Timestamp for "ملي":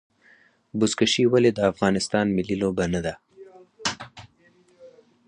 2.37-2.55